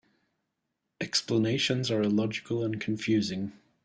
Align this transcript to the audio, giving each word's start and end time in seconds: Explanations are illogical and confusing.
Explanations 0.99 1.91
are 1.91 2.01
illogical 2.01 2.63
and 2.63 2.81
confusing. 2.81 3.51